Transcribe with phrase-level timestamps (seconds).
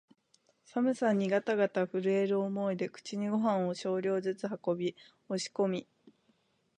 [0.65, 4.95] 寒さにがたがた震える思いで口にごはんを少量ずつ運び、
[5.29, 5.87] 押し込み、